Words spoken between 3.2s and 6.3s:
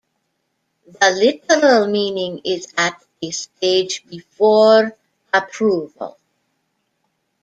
a stage before approval.